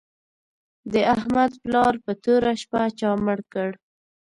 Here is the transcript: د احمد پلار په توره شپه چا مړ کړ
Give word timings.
د 0.93 0.93
احمد 1.13 1.51
پلار 1.63 1.93
په 2.05 2.11
توره 2.23 2.53
شپه 2.61 2.81
چا 2.99 3.11
مړ 3.25 3.39
کړ 3.53 3.69